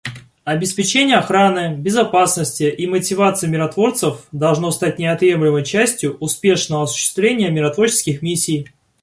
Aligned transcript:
Обеспечение 0.45 1.17
охраны, 1.17 1.75
безопасности 1.77 2.63
и 2.63 2.87
мотивации 2.87 3.45
миротворцев 3.45 4.23
должно 4.31 4.71
стать 4.71 4.97
неотъемлемой 4.97 5.63
частью 5.63 6.17
успешного 6.17 6.85
осуществления 6.85 7.51
миротворческих 7.51 8.23
миссий. 8.23 8.67